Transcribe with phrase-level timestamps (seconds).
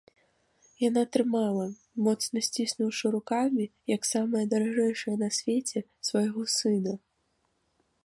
[0.83, 1.65] Яна трымала,
[2.07, 7.01] моцна сціснуўшы рукамі, як самае даражэйшае на свеце, свайго сына.